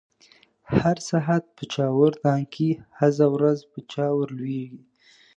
[0.77, 4.81] هر ساعت په چاور دانګی، هزه ورځ په چا ور لويږی